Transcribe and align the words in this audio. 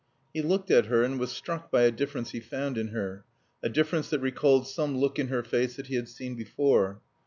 He 0.33 0.41
looked 0.41 0.71
at 0.71 0.87
her 0.87 1.03
and 1.03 1.19
was 1.19 1.31
struck 1.31 1.69
by 1.69 1.83
a 1.83 1.91
difference 1.91 2.31
he 2.31 2.39
found 2.39 2.75
in 2.75 2.87
her, 2.87 3.23
a 3.61 3.69
difference 3.69 4.09
that 4.09 4.17
recalled 4.17 4.65
some 4.67 4.97
look 4.97 5.19
in 5.19 5.27
her 5.27 5.43
face 5.43 5.75
that 5.75 5.85
he 5.89 5.93
had 5.95 6.09
seen 6.09 6.33
before. 6.33 7.01